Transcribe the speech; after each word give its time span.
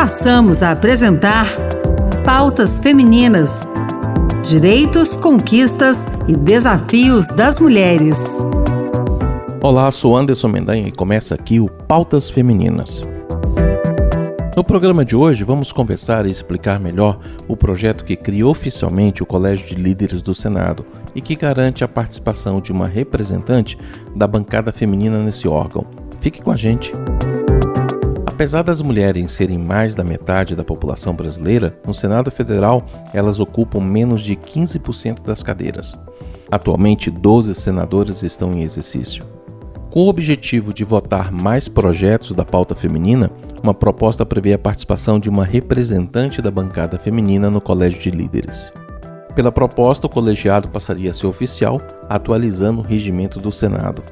passamos 0.00 0.62
a 0.62 0.72
apresentar 0.72 1.46
Pautas 2.24 2.78
Femininas: 2.78 3.68
Direitos, 4.42 5.14
Conquistas 5.14 6.06
e 6.26 6.34
Desafios 6.34 7.26
das 7.26 7.60
Mulheres. 7.60 8.16
Olá, 9.62 9.90
sou 9.90 10.16
Anderson 10.16 10.48
Mendanha 10.48 10.88
e 10.88 10.90
começa 10.90 11.34
aqui 11.34 11.60
o 11.60 11.66
Pautas 11.66 12.30
Femininas. 12.30 13.02
No 14.56 14.64
programa 14.64 15.04
de 15.04 15.14
hoje, 15.14 15.44
vamos 15.44 15.70
conversar 15.70 16.24
e 16.24 16.30
explicar 16.30 16.80
melhor 16.80 17.18
o 17.46 17.54
projeto 17.54 18.02
que 18.02 18.16
cria 18.16 18.46
oficialmente 18.46 19.22
o 19.22 19.26
Colégio 19.26 19.66
de 19.66 19.74
Líderes 19.74 20.22
do 20.22 20.34
Senado 20.34 20.86
e 21.14 21.20
que 21.20 21.36
garante 21.36 21.84
a 21.84 21.88
participação 21.88 22.56
de 22.56 22.72
uma 22.72 22.88
representante 22.88 23.76
da 24.16 24.26
bancada 24.26 24.72
feminina 24.72 25.22
nesse 25.22 25.46
órgão. 25.46 25.84
Fique 26.22 26.42
com 26.42 26.50
a 26.50 26.56
gente. 26.56 26.90
Apesar 28.40 28.62
das 28.62 28.80
mulheres 28.80 29.32
serem 29.32 29.58
mais 29.58 29.94
da 29.94 30.02
metade 30.02 30.56
da 30.56 30.64
população 30.64 31.14
brasileira, 31.14 31.78
no 31.86 31.92
Senado 31.92 32.30
Federal 32.30 32.82
elas 33.12 33.38
ocupam 33.38 33.80
menos 33.80 34.22
de 34.22 34.34
15% 34.34 35.22
das 35.22 35.42
cadeiras. 35.42 35.94
Atualmente, 36.50 37.10
12 37.10 37.54
senadores 37.54 38.22
estão 38.22 38.52
em 38.54 38.62
exercício. 38.62 39.26
Com 39.90 40.04
o 40.04 40.08
objetivo 40.08 40.72
de 40.72 40.84
votar 40.84 41.30
mais 41.30 41.68
projetos 41.68 42.32
da 42.32 42.42
pauta 42.42 42.74
feminina, 42.74 43.28
uma 43.62 43.74
proposta 43.74 44.24
prevê 44.24 44.54
a 44.54 44.58
participação 44.58 45.18
de 45.18 45.28
uma 45.28 45.44
representante 45.44 46.40
da 46.40 46.50
bancada 46.50 46.98
feminina 46.98 47.50
no 47.50 47.60
Colégio 47.60 48.00
de 48.00 48.10
Líderes. 48.10 48.72
Pela 49.34 49.52
proposta, 49.52 50.06
o 50.06 50.10
colegiado 50.10 50.70
passaria 50.70 51.10
a 51.10 51.14
ser 51.14 51.26
oficial, 51.26 51.78
atualizando 52.08 52.80
o 52.80 52.84
regimento 52.84 53.38
do 53.38 53.52
Senado. 53.52 54.02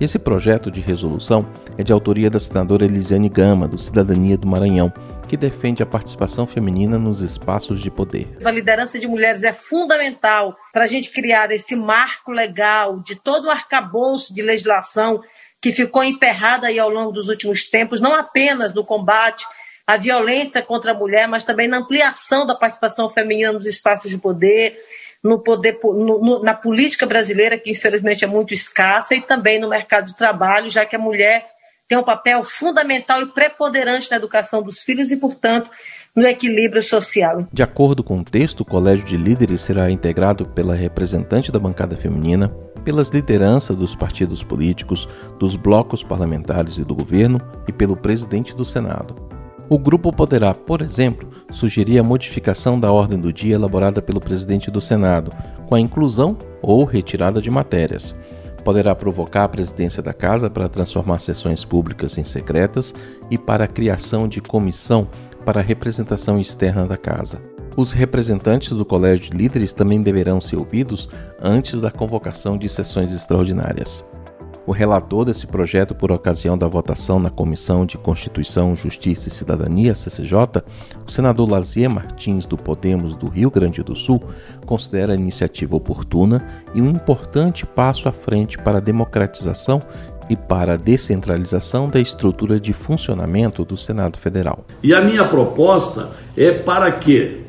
Esse 0.00 0.18
projeto 0.18 0.70
de 0.70 0.80
resolução 0.80 1.42
é 1.76 1.82
de 1.82 1.92
autoria 1.92 2.30
da 2.30 2.38
senadora 2.38 2.86
Elisiane 2.86 3.28
Gama, 3.28 3.68
do 3.68 3.78
Cidadania 3.78 4.38
do 4.38 4.46
Maranhão, 4.46 4.90
que 5.28 5.36
defende 5.36 5.82
a 5.82 5.86
participação 5.86 6.46
feminina 6.46 6.98
nos 6.98 7.20
espaços 7.20 7.82
de 7.82 7.90
poder. 7.90 8.26
A 8.42 8.50
liderança 8.50 8.98
de 8.98 9.06
mulheres 9.06 9.44
é 9.44 9.52
fundamental 9.52 10.56
para 10.72 10.84
a 10.84 10.86
gente 10.86 11.10
criar 11.10 11.52
esse 11.52 11.76
marco 11.76 12.32
legal 12.32 13.00
de 13.00 13.14
todo 13.14 13.44
o 13.44 13.50
arcabouço 13.50 14.34
de 14.34 14.40
legislação 14.40 15.20
que 15.60 15.70
ficou 15.70 16.02
emperrada 16.02 16.68
aí 16.68 16.78
ao 16.78 16.88
longo 16.88 17.12
dos 17.12 17.28
últimos 17.28 17.68
tempos, 17.68 18.00
não 18.00 18.14
apenas 18.14 18.72
no 18.72 18.82
combate 18.82 19.44
à 19.86 19.98
violência 19.98 20.62
contra 20.62 20.92
a 20.92 20.94
mulher, 20.94 21.28
mas 21.28 21.44
também 21.44 21.68
na 21.68 21.76
ampliação 21.76 22.46
da 22.46 22.54
participação 22.54 23.06
feminina 23.06 23.52
nos 23.52 23.66
espaços 23.66 24.10
de 24.10 24.16
poder, 24.16 24.78
no 25.22 25.42
poder 25.42 25.78
no, 25.82 26.20
no, 26.20 26.42
na 26.42 26.54
política 26.54 27.06
brasileira, 27.06 27.58
que 27.58 27.70
infelizmente 27.70 28.24
é 28.24 28.28
muito 28.28 28.54
escassa, 28.54 29.14
e 29.14 29.20
também 29.20 29.60
no 29.60 29.68
mercado 29.68 30.06
de 30.06 30.16
trabalho, 30.16 30.68
já 30.70 30.84
que 30.86 30.96
a 30.96 30.98
mulher 30.98 31.46
tem 31.90 31.98
um 31.98 32.04
papel 32.04 32.44
fundamental 32.44 33.20
e 33.20 33.26
preponderante 33.26 34.08
na 34.12 34.16
educação 34.16 34.62
dos 34.62 34.80
filhos 34.80 35.10
e, 35.10 35.16
portanto, 35.16 35.68
no 36.14 36.24
equilíbrio 36.24 36.80
social. 36.80 37.48
De 37.52 37.64
acordo 37.64 38.04
com 38.04 38.20
o 38.20 38.24
texto, 38.24 38.60
o 38.60 38.64
Colégio 38.64 39.04
de 39.04 39.16
Líderes 39.16 39.60
será 39.62 39.90
integrado 39.90 40.46
pela 40.46 40.72
representante 40.72 41.50
da 41.50 41.58
bancada 41.58 41.96
feminina, 41.96 42.48
pelas 42.84 43.10
lideranças 43.10 43.76
dos 43.76 43.96
partidos 43.96 44.44
políticos, 44.44 45.08
dos 45.40 45.56
blocos 45.56 46.04
parlamentares 46.04 46.78
e 46.78 46.84
do 46.84 46.94
governo 46.94 47.38
e 47.66 47.72
pelo 47.72 48.00
presidente 48.00 48.54
do 48.54 48.64
Senado. 48.64 49.40
O 49.68 49.78
grupo 49.78 50.12
poderá, 50.12 50.54
por 50.54 50.82
exemplo, 50.82 51.28
sugerir 51.50 51.98
a 51.98 52.02
modificação 52.02 52.78
da 52.78 52.92
ordem 52.92 53.18
do 53.18 53.32
dia 53.32 53.54
elaborada 53.54 54.02
pelo 54.02 54.20
presidente 54.20 54.70
do 54.70 54.80
Senado, 54.80 55.32
com 55.68 55.74
a 55.74 55.80
inclusão 55.80 56.36
ou 56.62 56.84
retirada 56.84 57.40
de 57.40 57.50
matérias. 57.50 58.14
Poderá 58.64 58.94
provocar 58.94 59.44
a 59.44 59.48
presidência 59.48 60.02
da 60.02 60.12
Casa 60.12 60.50
para 60.50 60.68
transformar 60.68 61.18
sessões 61.18 61.64
públicas 61.64 62.18
em 62.18 62.24
secretas 62.24 62.94
e 63.30 63.38
para 63.38 63.64
a 63.64 63.68
criação 63.68 64.28
de 64.28 64.40
comissão 64.40 65.08
para 65.44 65.60
a 65.60 65.64
representação 65.64 66.38
externa 66.38 66.86
da 66.86 66.96
Casa. 66.96 67.40
Os 67.76 67.92
representantes 67.92 68.70
do 68.70 68.84
Colégio 68.84 69.30
de 69.30 69.36
Líderes 69.36 69.72
também 69.72 70.02
deverão 70.02 70.40
ser 70.40 70.56
ouvidos 70.56 71.08
antes 71.42 71.80
da 71.80 71.90
convocação 71.90 72.58
de 72.58 72.68
sessões 72.68 73.10
extraordinárias. 73.12 74.04
O 74.66 74.72
relator 74.72 75.24
desse 75.24 75.46
projeto, 75.46 75.94
por 75.94 76.12
ocasião 76.12 76.56
da 76.56 76.68
votação 76.68 77.18
na 77.18 77.30
Comissão 77.30 77.86
de 77.86 77.96
Constituição, 77.96 78.76
Justiça 78.76 79.28
e 79.28 79.30
Cidadania, 79.30 79.94
CCJ, 79.94 80.62
o 81.06 81.10
senador 81.10 81.50
Lazier 81.50 81.88
Martins, 81.88 82.44
do 82.44 82.56
Podemos 82.56 83.16
do 83.16 83.26
Rio 83.26 83.50
Grande 83.50 83.82
do 83.82 83.96
Sul, 83.96 84.22
considera 84.66 85.12
a 85.12 85.16
iniciativa 85.16 85.74
oportuna 85.74 86.46
e 86.74 86.82
um 86.82 86.90
importante 86.90 87.64
passo 87.64 88.08
à 88.08 88.12
frente 88.12 88.58
para 88.58 88.78
a 88.78 88.80
democratização 88.80 89.80
e 90.28 90.36
para 90.36 90.74
a 90.74 90.76
descentralização 90.76 91.88
da 91.88 91.98
estrutura 91.98 92.60
de 92.60 92.72
funcionamento 92.72 93.64
do 93.64 93.76
Senado 93.76 94.18
Federal. 94.18 94.64
E 94.82 94.94
a 94.94 95.00
minha 95.00 95.24
proposta 95.24 96.10
é 96.36 96.52
para 96.52 96.92
que, 96.92 97.40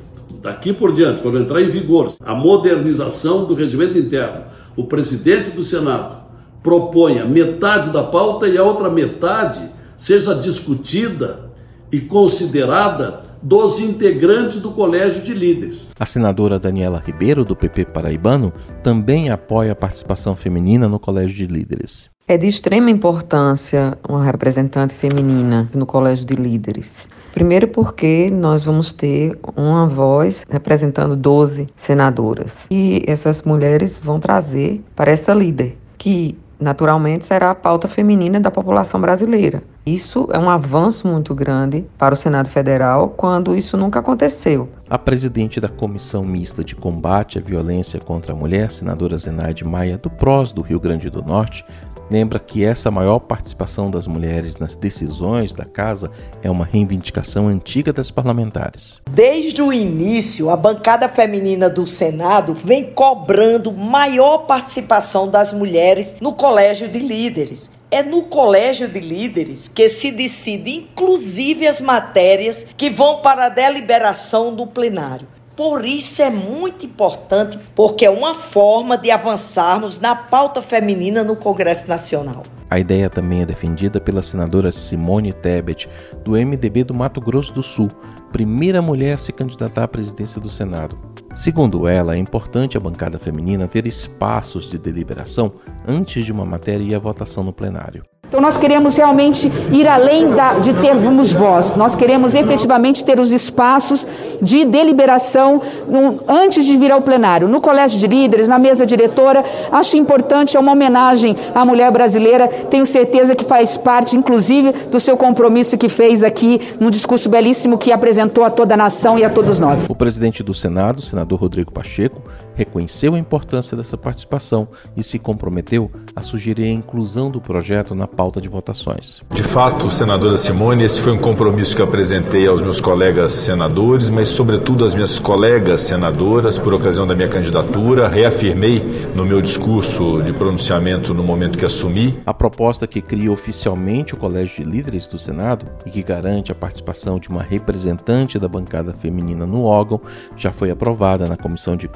daqui 0.41 0.73
por 0.73 0.93
diante, 0.93 1.21
quando 1.21 1.37
entrar 1.37 1.61
em 1.61 1.69
vigor 1.69 2.11
a 2.25 2.33
modernização 2.33 3.45
do 3.45 3.53
regimento 3.53 3.97
interno, 3.97 4.45
o 4.75 4.85
presidente 4.85 5.51
do 5.51 5.61
Senado 5.61 6.20
proponha 6.63 7.25
metade 7.25 7.89
da 7.89 8.03
pauta 8.03 8.47
e 8.47 8.57
a 8.57 8.63
outra 8.63 8.89
metade 8.89 9.61
seja 9.97 10.33
discutida 10.35 11.51
e 11.91 11.99
considerada 11.99 13.31
dos 13.41 13.79
integrantes 13.79 14.59
do 14.59 14.71
Colégio 14.71 15.23
de 15.23 15.33
Líderes. 15.33 15.87
A 15.99 16.05
senadora 16.05 16.59
Daniela 16.59 17.01
Ribeiro, 17.03 17.43
do 17.43 17.55
PP 17.55 17.87
paraibano, 17.91 18.53
também 18.83 19.29
apoia 19.29 19.71
a 19.71 19.75
participação 19.75 20.35
feminina 20.35 20.87
no 20.87 20.99
Colégio 20.99 21.35
de 21.35 21.47
Líderes. 21.47 22.09
É 22.27 22.37
de 22.37 22.47
extrema 22.47 22.89
importância 22.89 23.97
uma 24.07 24.23
representante 24.23 24.93
feminina 24.93 25.69
no 25.73 25.85
Colégio 25.85 26.25
de 26.25 26.35
Líderes. 26.35 27.09
Primeiro, 27.33 27.67
porque 27.67 28.29
nós 28.31 28.63
vamos 28.63 28.91
ter 28.93 29.37
uma 29.55 29.87
voz 29.87 30.45
representando 30.49 31.15
12 31.15 31.67
senadoras. 31.75 32.65
E 32.69 33.03
essas 33.07 33.41
mulheres 33.43 33.99
vão 33.99 34.19
trazer 34.19 34.83
para 34.95 35.11
essa 35.11 35.33
líder, 35.33 35.77
que 35.97 36.37
naturalmente 36.61 37.25
será 37.25 37.49
a 37.49 37.55
pauta 37.55 37.87
feminina 37.87 38.39
da 38.39 38.51
população 38.51 39.01
brasileira. 39.01 39.63
Isso 39.83 40.29
é 40.31 40.37
um 40.37 40.47
avanço 40.47 41.07
muito 41.07 41.33
grande 41.33 41.83
para 41.97 42.13
o 42.13 42.17
Senado 42.17 42.47
Federal 42.47 43.09
quando 43.09 43.55
isso 43.55 43.75
nunca 43.75 43.99
aconteceu. 43.99 44.69
A 44.87 44.97
presidente 44.97 45.59
da 45.59 45.67
Comissão 45.67 46.23
Mista 46.23 46.63
de 46.63 46.75
Combate 46.75 47.39
à 47.39 47.41
Violência 47.41 47.99
contra 47.99 48.33
a 48.33 48.35
Mulher, 48.35 48.69
senadora 48.69 49.17
Zenaide 49.17 49.65
Maia, 49.65 49.97
do 49.97 50.09
PROS 50.09 50.53
do 50.53 50.61
Rio 50.61 50.79
Grande 50.79 51.09
do 51.09 51.23
Norte, 51.23 51.65
lembra 52.11 52.39
que 52.39 52.65
essa 52.65 52.91
maior 52.91 53.19
participação 53.19 53.89
das 53.89 54.05
mulheres 54.05 54.57
nas 54.57 54.75
decisões 54.75 55.55
da 55.55 55.63
casa 55.63 56.11
é 56.43 56.51
uma 56.51 56.65
reivindicação 56.65 57.47
antiga 57.47 57.93
das 57.93 58.11
parlamentares. 58.11 58.99
Desde 59.09 59.61
o 59.61 59.71
início, 59.71 60.49
a 60.49 60.57
bancada 60.57 61.07
feminina 61.07 61.69
do 61.69 61.87
Senado 61.87 62.53
vem 62.53 62.91
cobrando 62.91 63.71
maior 63.71 64.39
participação 64.39 65.29
das 65.29 65.53
mulheres 65.53 66.17
no 66.19 66.33
colégio 66.33 66.89
de 66.89 66.99
líderes. 66.99 67.71
É 67.89 68.03
no 68.03 68.23
colégio 68.23 68.89
de 68.89 68.99
líderes 68.99 69.69
que 69.69 69.87
se 69.87 70.11
decide, 70.11 70.71
inclusive, 70.71 71.65
as 71.65 71.79
matérias 71.79 72.67
que 72.75 72.89
vão 72.89 73.21
para 73.21 73.45
a 73.45 73.49
deliberação 73.49 74.53
do 74.53 74.67
plenário. 74.67 75.27
Por 75.55 75.85
isso 75.85 76.21
é 76.21 76.29
muito 76.29 76.85
importante, 76.85 77.59
porque 77.75 78.05
é 78.05 78.09
uma 78.09 78.33
forma 78.33 78.97
de 78.97 79.11
avançarmos 79.11 79.99
na 79.99 80.15
pauta 80.15 80.61
feminina 80.61 81.23
no 81.23 81.35
Congresso 81.35 81.89
Nacional. 81.89 82.43
A 82.69 82.79
ideia 82.79 83.09
também 83.09 83.41
é 83.41 83.45
defendida 83.45 83.99
pela 83.99 84.21
senadora 84.21 84.71
Simone 84.71 85.33
Tebet, 85.33 85.89
do 86.23 86.31
MDB 86.31 86.85
do 86.85 86.93
Mato 86.93 87.19
Grosso 87.19 87.53
do 87.53 87.61
Sul, 87.61 87.89
primeira 88.31 88.81
mulher 88.81 89.15
a 89.15 89.17
se 89.17 89.33
candidatar 89.33 89.83
à 89.83 89.87
presidência 89.89 90.39
do 90.39 90.49
Senado. 90.49 90.95
Segundo 91.35 91.85
ela, 91.85 92.15
é 92.15 92.17
importante 92.17 92.77
a 92.77 92.79
bancada 92.79 93.19
feminina 93.19 93.67
ter 93.67 93.85
espaços 93.85 94.69
de 94.69 94.77
deliberação 94.77 95.51
antes 95.85 96.23
de 96.23 96.31
uma 96.31 96.45
matéria 96.45 96.85
e 96.85 96.95
a 96.95 96.99
votação 96.99 97.43
no 97.43 97.51
plenário. 97.51 98.05
Então 98.31 98.39
nós 98.39 98.55
queremos 98.55 98.95
realmente 98.95 99.51
ir 99.73 99.85
além 99.89 100.31
da, 100.31 100.53
de 100.53 100.73
termos 100.75 101.33
voz, 101.33 101.75
nós 101.75 101.95
queremos 101.95 102.33
efetivamente 102.33 103.03
ter 103.03 103.19
os 103.19 103.29
espaços 103.33 104.07
de 104.41 104.63
deliberação 104.63 105.61
um, 105.85 106.17
antes 106.29 106.63
de 106.65 106.77
vir 106.77 106.93
ao 106.93 107.01
plenário. 107.01 107.49
No 107.49 107.59
colégio 107.59 107.99
de 107.99 108.07
líderes, 108.07 108.47
na 108.47 108.57
mesa 108.57 108.85
diretora, 108.85 109.43
acho 109.69 109.97
importante, 109.97 110.55
é 110.55 110.59
uma 110.61 110.71
homenagem 110.71 111.35
à 111.53 111.65
mulher 111.65 111.91
brasileira, 111.91 112.47
tenho 112.47 112.85
certeza 112.85 113.35
que 113.35 113.43
faz 113.43 113.75
parte, 113.75 114.15
inclusive, 114.15 114.71
do 114.89 114.97
seu 114.97 115.17
compromisso 115.17 115.77
que 115.77 115.89
fez 115.89 116.23
aqui 116.23 116.61
no 116.79 116.89
discurso 116.89 117.29
belíssimo 117.29 117.77
que 117.77 117.91
apresentou 117.91 118.45
a 118.45 118.49
toda 118.49 118.75
a 118.75 118.77
nação 118.77 119.19
e 119.19 119.25
a 119.25 119.29
todos 119.29 119.59
nós. 119.59 119.83
O 119.89 119.93
presidente 119.93 120.41
do 120.41 120.53
Senado, 120.53 121.01
senador 121.01 121.37
Rodrigo 121.37 121.73
Pacheco, 121.73 122.21
reconheceu 122.61 123.15
a 123.15 123.19
importância 123.19 123.75
dessa 123.75 123.97
participação 123.97 124.67
e 124.95 125.03
se 125.03 125.17
comprometeu 125.17 125.89
a 126.15 126.21
sugerir 126.21 126.65
a 126.65 126.71
inclusão 126.71 127.29
do 127.29 127.41
projeto 127.41 127.95
na 127.95 128.07
pauta 128.07 128.39
de 128.39 128.47
votações. 128.47 129.21
De 129.31 129.43
fato, 129.43 129.89
senadora 129.89 130.37
Simone, 130.37 130.83
esse 130.83 131.01
foi 131.01 131.11
um 131.11 131.17
compromisso 131.17 131.75
que 131.75 131.81
apresentei 131.81 132.47
aos 132.47 132.61
meus 132.61 132.79
colegas 132.79 133.33
senadores, 133.33 134.09
mas 134.09 134.27
sobretudo 134.27 134.85
às 134.85 134.93
minhas 134.93 135.17
colegas 135.17 135.81
senadoras 135.81 136.59
por 136.59 136.73
ocasião 136.73 137.07
da 137.07 137.15
minha 137.15 137.27
candidatura, 137.27 138.07
reafirmei 138.07 138.83
no 139.15 139.25
meu 139.25 139.41
discurso 139.41 140.21
de 140.21 140.31
pronunciamento 140.31 141.13
no 141.13 141.23
momento 141.23 141.57
que 141.57 141.65
assumi. 141.65 142.19
A 142.25 142.33
proposta 142.33 142.85
que 142.85 143.01
cria 143.01 143.31
oficialmente 143.31 144.13
o 144.13 144.17
Colégio 144.17 144.63
de 144.63 144.69
Líderes 144.69 145.07
do 145.07 145.17
Senado 145.17 145.65
e 145.85 145.89
que 145.89 146.03
garante 146.03 146.51
a 146.51 146.55
participação 146.55 147.19
de 147.19 147.29
uma 147.29 147.41
representante 147.41 148.37
da 148.37 148.47
bancada 148.47 148.93
feminina 148.93 149.45
no 149.45 149.63
órgão 149.63 149.99
já 150.37 150.53
foi 150.53 150.69
aprovada 150.69 151.27
na 151.27 151.37
Comissão 151.37 151.75
de 151.75 151.87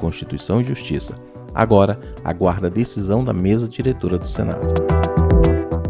Constituição 0.56 0.60
e 0.60 0.64
Justiça. 0.64 1.18
Agora, 1.54 1.98
aguarda 2.24 2.66
a 2.66 2.70
decisão 2.70 3.24
da 3.24 3.32
mesa 3.32 3.68
diretora 3.68 4.18
do 4.18 4.28
Senado. 4.28 4.66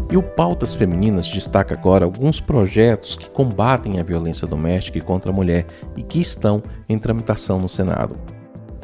E 0.09 0.15
o 0.15 0.23
Pautas 0.23 0.73
Femininas 0.73 1.29
destaca 1.29 1.75
agora 1.75 2.05
alguns 2.05 2.39
projetos 2.39 3.15
que 3.15 3.29
combatem 3.29 3.99
a 3.99 4.03
violência 4.03 4.47
doméstica 4.47 4.97
e 4.97 5.01
contra 5.01 5.31
a 5.31 5.33
mulher 5.33 5.65
e 5.97 6.03
que 6.03 6.21
estão 6.21 6.63
em 6.87 6.97
tramitação 6.97 7.59
no 7.59 7.67
Senado. 7.67 8.15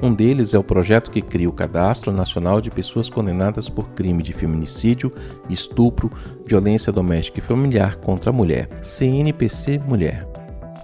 Um 0.01 0.13
deles 0.13 0.53
é 0.53 0.59
o 0.59 0.63
projeto 0.63 1.11
que 1.11 1.21
cria 1.21 1.47
o 1.47 1.53
Cadastro 1.53 2.11
Nacional 2.11 2.59
de 2.59 2.69
Pessoas 2.69 3.09
Condenadas 3.09 3.69
por 3.69 3.91
Crime 3.91 4.21
de 4.21 4.33
Feminicídio, 4.33 5.13
Estupro, 5.49 6.11
Violência 6.45 6.91
Doméstica 6.91 7.39
e 7.39 7.41
Familiar 7.41 7.95
contra 7.95 8.29
a 8.29 8.33
Mulher, 8.33 8.67
CNPC 8.81 9.79
Mulher. 9.87 10.42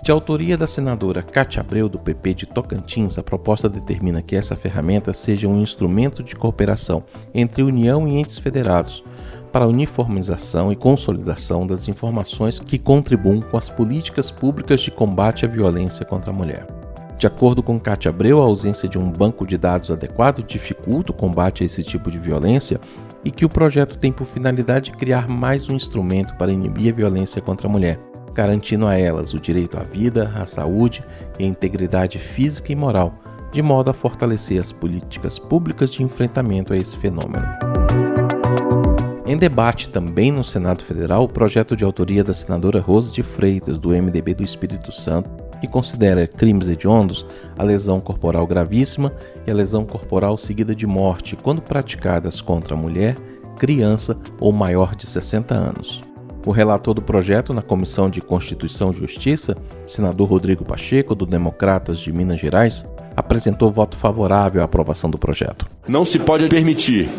De 0.10 0.12
autoria 0.12 0.58
da 0.58 0.66
senadora 0.66 1.22
Cátia 1.22 1.60
Abreu, 1.60 1.88
do 1.88 2.02
PP 2.02 2.34
de 2.34 2.46
Tocantins, 2.48 3.20
a 3.20 3.22
proposta 3.22 3.70
determina 3.70 4.24
que 4.24 4.36
essa 4.36 4.56
ferramenta 4.56 5.14
seja 5.14 5.48
um 5.48 5.62
instrumento 5.62 6.24
de 6.24 6.36
cooperação 6.36 7.00
entre 7.32 7.62
União 7.62 8.08
e 8.08 8.18
entes 8.18 8.40
federados 8.40 9.04
para 9.52 9.68
uniformização 9.68 10.72
e 10.72 10.76
consolidação 10.76 11.68
das 11.68 11.88
informações 11.88 12.58
que 12.58 12.80
contribuam 12.80 13.40
com 13.40 13.56
as 13.56 13.70
políticas 13.70 14.32
públicas 14.32 14.82
de 14.82 14.90
combate 14.90 15.46
à 15.46 15.48
violência 15.48 16.04
contra 16.04 16.32
a 16.32 16.34
mulher. 16.34 16.66
De 17.20 17.28
acordo 17.28 17.62
com 17.62 17.80
Cátia 17.80 18.10
Abreu, 18.10 18.42
a 18.42 18.46
ausência 18.46 18.90
de 18.90 18.98
um 18.98 19.12
banco 19.12 19.46
de 19.46 19.60
dados 19.60 19.92
adequado 19.92 20.42
dificulta 20.42 21.12
o 21.12 21.16
combate 21.16 21.62
a 21.62 21.68
esse 21.68 21.84
tipo 21.84 22.10
de 22.10 22.20
violência 22.20 22.82
e 23.24 23.30
que 23.30 23.46
o 23.46 23.50
projeto 23.50 23.96
tem 23.96 24.12
por 24.12 24.26
finalidade 24.26 24.92
criar 24.92 25.28
mais 25.28 25.70
um 25.70 25.76
instrumento 25.76 26.36
para 26.36 26.52
inibir 26.52 26.94
a 26.94 26.96
violência 26.96 27.42
contra 27.42 27.68
a 27.68 27.72
mulher, 27.72 28.00
garantindo 28.40 28.88
a 28.88 28.98
elas 28.98 29.34
o 29.34 29.40
direito 29.40 29.78
à 29.78 29.84
vida, 29.84 30.32
à 30.34 30.46
saúde 30.46 31.04
e 31.38 31.44
à 31.44 31.46
integridade 31.46 32.18
física 32.18 32.72
e 32.72 32.76
moral, 32.76 33.14
de 33.52 33.62
modo 33.62 33.90
a 33.90 33.94
fortalecer 33.94 34.62
as 34.62 34.72
políticas 34.72 35.38
públicas 35.38 35.92
de 35.92 36.06
enfrentamento 36.06 36.74
a 36.74 36.78
esse 36.78 36.98
fenômeno. 36.98 37.46
Em 39.28 39.36
debate 39.36 39.90
também 39.90 40.32
no 40.32 40.42
Senado 40.42 40.86
Federal, 40.86 41.26
o 41.26 41.28
projeto 41.28 41.76
de 41.76 41.84
autoria 41.84 42.24
da 42.24 42.34
senadora 42.34 42.80
Rose 42.80 43.12
de 43.12 43.24
Freitas, 43.24 43.78
do 43.78 43.90
MDB 43.90 44.34
do 44.34 44.44
Espírito 44.44 44.90
Santo, 44.90 45.30
que 45.60 45.68
considera 45.68 46.26
crimes 46.26 46.70
hediondos 46.70 47.26
a 47.58 47.64
lesão 47.64 48.00
corporal 48.00 48.48
gravíssima 48.48 49.12
e 49.46 49.52
a 49.52 49.54
lesão 49.54 49.86
corporal 49.86 50.38
seguida 50.38 50.74
de 50.74 50.88
morte 50.88 51.36
quando 51.36 51.62
praticadas 51.62 52.40
contra 52.40 52.74
a 52.74 52.78
mulher, 52.78 53.18
criança 53.58 54.18
ou 54.40 54.54
maior 54.54 54.96
de 54.96 55.06
60 55.06 55.54
anos. 55.54 56.09
O 56.46 56.52
relator 56.52 56.94
do 56.94 57.02
projeto 57.02 57.54
na 57.54 57.62
Comissão 57.62 58.10
de 58.10 58.22
Constituição 58.22 58.92
e 58.92 58.94
Justiça, 58.94 59.56
senador 59.86 60.30
Rodrigo 60.30 60.64
Pacheco, 60.64 61.14
do 61.14 61.26
Democratas 61.26 62.00
de 62.00 62.14
Minas 62.14 62.40
Gerais, 62.40 62.86
apresentou 63.16 63.70
voto 63.72 63.98
favorável 63.98 64.62
à 64.62 64.66
aprovação 64.66 65.10
do 65.10 65.18
projeto. 65.18 65.68
Não 65.88 66.06
se 66.06 66.18
pode 66.18 66.48
permitir 66.48 67.10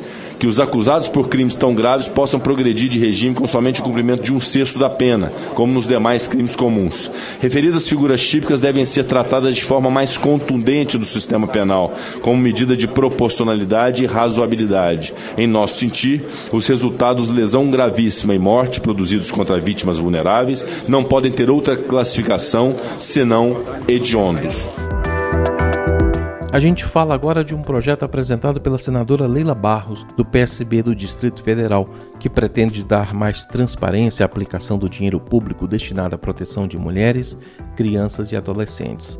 que 0.41 0.47
os 0.47 0.59
acusados 0.59 1.09
por 1.11 1.29
crimes 1.29 1.55
tão 1.55 1.75
graves 1.75 2.09
possam 2.09 2.41
progredir 2.41 2.89
de 2.89 2.99
regime 2.99 3.35
com 3.35 3.47
somente 3.47 3.83
o 3.83 3.85
cumprimento 3.85 4.23
de 4.23 4.33
um 4.33 4.41
sexto 4.41 4.79
da 4.79 4.89
pena, 4.89 5.31
como 5.55 5.73
nos 5.73 5.87
demais 5.87 6.27
crimes 6.27 6.57
comuns. 6.57 7.11
Referidas 7.41 7.87
figuras 7.87 8.23
típicas 8.27 8.59
devem 8.59 8.87
ser 8.87 9.05
tratadas 9.05 9.55
de 9.55 9.63
forma 9.63 9.91
mais 9.91 10.17
contundente 10.17 10.97
do 10.97 11.05
sistema 11.05 11.47
penal, 11.47 11.93
como 12.23 12.41
medida 12.41 12.75
de 12.75 12.89
proporcionalidade 12.89 14.03
e 14.03 14.07
razoabilidade. 14.07 15.13
Em 15.37 15.47
nosso 15.47 15.79
sentir, 15.79 16.25
os 16.51 16.67
resultados 16.67 17.29
lesão 17.29 17.71
gravíssima 17.71 18.35
e 18.35 18.39
morte 18.39 18.81
produzidos 18.81 19.31
contra 19.31 19.61
vítimas 19.61 19.99
vulneráveis 19.99 20.65
não 20.89 21.05
podem 21.05 21.31
ter 21.31 21.51
outra 21.51 21.77
classificação 21.77 22.75
senão 22.99 23.59
hediondos. 23.87 24.71
A 26.53 26.59
gente 26.59 26.85
fala 26.85 27.15
agora 27.15 27.45
de 27.45 27.55
um 27.55 27.63
projeto 27.63 28.05
apresentado 28.05 28.61
pela 28.61 28.77
senadora 28.77 29.25
Leila 29.25 29.55
Barros, 29.55 30.05
do 30.17 30.29
PSB 30.29 30.83
do 30.83 30.97
Distrito 30.97 31.45
Federal, 31.45 31.85
que 32.19 32.29
pretende 32.29 32.83
dar 32.83 33.15
mais 33.15 33.45
transparência 33.45 34.25
à 34.25 34.27
aplicação 34.27 34.77
do 34.77 34.91
dinheiro 34.91 35.21
público 35.21 35.65
destinado 35.65 36.17
à 36.17 36.19
proteção 36.19 36.67
de 36.67 36.77
mulheres, 36.77 37.39
crianças 37.77 38.33
e 38.33 38.37
adolescentes. 38.37 39.17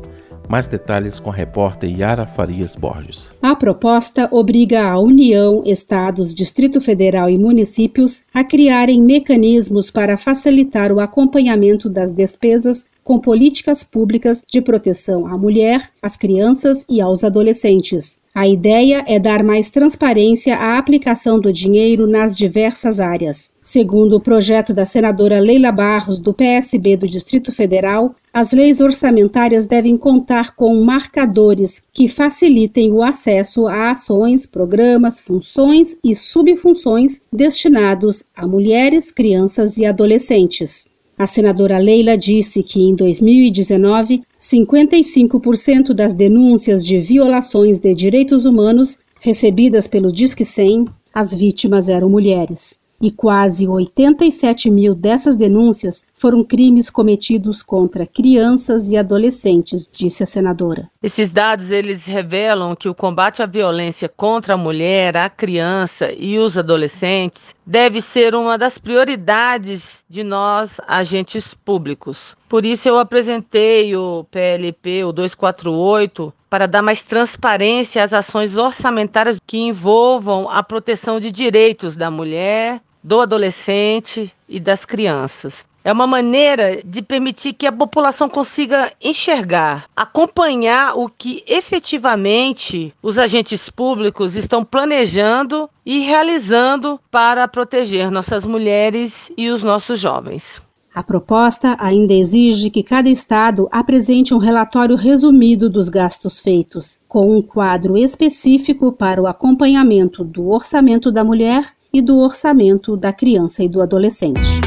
Mais 0.49 0.67
detalhes 0.67 1.21
com 1.21 1.29
a 1.29 1.33
repórter 1.33 1.89
Yara 1.97 2.25
Farias 2.25 2.75
Borges. 2.75 3.33
A 3.41 3.55
proposta 3.55 4.27
obriga 4.29 4.91
a 4.91 4.99
União, 4.99 5.63
Estados, 5.65 6.33
Distrito 6.33 6.81
Federal 6.81 7.29
e 7.29 7.39
municípios 7.39 8.23
a 8.33 8.43
criarem 8.43 9.01
mecanismos 9.01 9.89
para 9.89 10.17
facilitar 10.17 10.91
o 10.91 10.99
acompanhamento 10.99 11.89
das 11.89 12.11
despesas 12.11 12.90
com 13.03 13.19
políticas 13.19 13.83
públicas 13.83 14.43
de 14.47 14.61
proteção 14.61 15.25
à 15.25 15.37
mulher, 15.37 15.89
às 16.01 16.15
crianças 16.15 16.85
e 16.89 17.01
aos 17.01 17.23
adolescentes. 17.23 18.19
A 18.33 18.47
ideia 18.47 19.03
é 19.07 19.19
dar 19.19 19.43
mais 19.43 19.69
transparência 19.69 20.55
à 20.55 20.77
aplicação 20.77 21.37
do 21.37 21.51
dinheiro 21.51 22.07
nas 22.07 22.37
diversas 22.37 22.97
áreas. 22.97 23.51
Segundo 23.61 24.15
o 24.15 24.21
projeto 24.21 24.73
da 24.73 24.85
senadora 24.85 25.37
Leila 25.37 25.71
Barros, 25.71 26.17
do 26.17 26.33
PSB 26.33 26.95
do 26.95 27.07
Distrito 27.07 27.51
Federal, 27.51 28.15
as 28.33 28.53
leis 28.53 28.79
orçamentárias 28.79 29.67
devem 29.67 29.97
contar 29.97 30.55
com 30.55 30.81
marcadores 30.81 31.83
que 31.93 32.07
facilitem 32.07 32.93
o 32.93 33.03
acesso 33.03 33.67
a 33.67 33.91
ações, 33.91 34.45
programas, 34.45 35.19
funções 35.19 35.97
e 36.01 36.15
subfunções 36.15 37.19
destinados 37.33 38.23
a 38.33 38.47
mulheres, 38.47 39.11
crianças 39.11 39.77
e 39.77 39.85
adolescentes. 39.85 40.90
A 41.21 41.27
senadora 41.27 41.77
Leila 41.77 42.17
disse 42.17 42.63
que 42.63 42.81
em 42.81 42.95
2019, 42.95 44.23
55% 44.39 45.93
das 45.93 46.15
denúncias 46.15 46.83
de 46.83 46.97
violações 46.97 47.77
de 47.77 47.93
direitos 47.93 48.43
humanos 48.43 48.97
recebidas 49.19 49.85
pelo 49.85 50.11
Disque 50.11 50.43
100, 50.43 50.85
as 51.13 51.31
vítimas 51.31 51.89
eram 51.89 52.09
mulheres. 52.09 52.79
E 52.99 53.11
quase 53.11 53.67
87 53.67 54.71
mil 54.71 54.95
dessas 54.95 55.35
denúncias 55.35 56.03
foram 56.21 56.43
crimes 56.43 56.87
cometidos 56.87 57.63
contra 57.63 58.05
crianças 58.05 58.91
e 58.91 58.95
adolescentes, 58.95 59.89
disse 59.91 60.21
a 60.21 60.25
senadora. 60.27 60.87
Esses 61.01 61.31
dados 61.31 61.71
eles 61.71 62.05
revelam 62.05 62.75
que 62.75 62.87
o 62.87 62.93
combate 62.93 63.41
à 63.41 63.47
violência 63.47 64.07
contra 64.07 64.53
a 64.53 64.57
mulher, 64.57 65.17
a 65.17 65.31
criança 65.31 66.11
e 66.15 66.37
os 66.37 66.59
adolescentes 66.59 67.55
deve 67.65 67.99
ser 67.99 68.35
uma 68.35 68.55
das 68.55 68.77
prioridades 68.77 70.03
de 70.07 70.23
nós 70.23 70.79
agentes 70.87 71.55
públicos. 71.55 72.37
Por 72.47 72.67
isso 72.67 72.87
eu 72.87 72.99
apresentei 72.99 73.95
o 73.95 74.23
PLP, 74.29 75.03
o 75.03 75.11
248, 75.11 76.31
para 76.47 76.67
dar 76.67 76.83
mais 76.83 77.01
transparência 77.01 78.03
às 78.03 78.13
ações 78.13 78.57
orçamentárias 78.57 79.39
que 79.47 79.57
envolvam 79.57 80.47
a 80.47 80.61
proteção 80.61 81.19
de 81.19 81.31
direitos 81.31 81.95
da 81.95 82.11
mulher, 82.11 82.79
do 83.03 83.19
adolescente 83.19 84.31
e 84.47 84.59
das 84.59 84.85
crianças. 84.85 85.65
É 85.83 85.91
uma 85.91 86.05
maneira 86.05 86.79
de 86.85 87.01
permitir 87.01 87.53
que 87.53 87.65
a 87.65 87.71
população 87.71 88.29
consiga 88.29 88.91
enxergar, 89.01 89.85
acompanhar 89.95 90.95
o 90.95 91.09
que 91.09 91.43
efetivamente 91.47 92.93
os 93.01 93.17
agentes 93.17 93.67
públicos 93.69 94.35
estão 94.35 94.63
planejando 94.63 95.67
e 95.83 95.99
realizando 95.99 96.99
para 97.09 97.47
proteger 97.47 98.11
nossas 98.11 98.45
mulheres 98.45 99.31
e 99.35 99.49
os 99.49 99.63
nossos 99.63 99.99
jovens. 99.99 100.61
A 100.93 101.01
proposta 101.01 101.75
ainda 101.79 102.13
exige 102.13 102.69
que 102.69 102.83
cada 102.83 103.09
estado 103.09 103.67
apresente 103.71 104.33
um 104.33 104.37
relatório 104.37 104.97
resumido 104.97 105.69
dos 105.69 105.87
gastos 105.87 106.37
feitos, 106.37 106.99
com 107.07 107.35
um 107.35 107.41
quadro 107.41 107.97
específico 107.97 108.91
para 108.91 109.21
o 109.21 109.25
acompanhamento 109.25 110.23
do 110.23 110.49
orçamento 110.49 111.09
da 111.09 111.23
mulher 111.23 111.65
e 111.93 112.01
do 112.01 112.19
orçamento 112.19 112.97
da 112.97 113.13
criança 113.13 113.63
e 113.63 113.69
do 113.69 113.81
adolescente. 113.81 114.59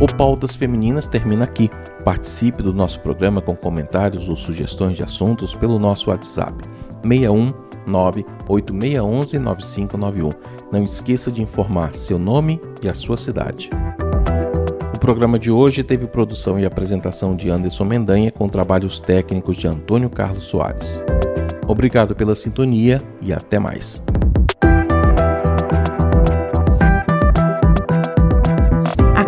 O 0.00 0.06
Pautas 0.06 0.56
Femininas 0.56 1.06
termina 1.06 1.44
aqui. 1.44 1.68
Participe 2.02 2.62
do 2.62 2.72
nosso 2.72 2.98
programa 3.00 3.42
com 3.42 3.54
comentários 3.54 4.30
ou 4.30 4.34
sugestões 4.34 4.96
de 4.96 5.02
assuntos 5.02 5.54
pelo 5.54 5.78
nosso 5.78 6.08
WhatsApp 6.08 6.56
61 7.02 7.52
98611 7.86 9.38
9591. 9.38 10.30
Não 10.72 10.82
esqueça 10.84 11.30
de 11.30 11.42
informar 11.42 11.94
seu 11.94 12.18
nome 12.18 12.58
e 12.82 12.88
a 12.88 12.94
sua 12.94 13.18
cidade. 13.18 13.68
O 14.94 14.98
programa 14.98 15.38
de 15.38 15.50
hoje 15.50 15.82
teve 15.82 16.06
produção 16.06 16.58
e 16.58 16.64
apresentação 16.64 17.36
de 17.36 17.50
Anderson 17.50 17.84
Mendanha 17.84 18.32
com 18.32 18.48
trabalhos 18.48 19.00
técnicos 19.00 19.58
de 19.58 19.68
Antônio 19.68 20.08
Carlos 20.08 20.44
Soares. 20.44 20.98
Obrigado 21.68 22.16
pela 22.16 22.34
sintonia 22.34 23.02
e 23.20 23.34
até 23.34 23.58
mais. 23.58 24.02